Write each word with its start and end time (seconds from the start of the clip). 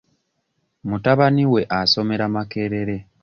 Mutabani 0.87 1.43
we 1.53 1.61
asomera 1.79 2.25
Makerere. 2.33 2.97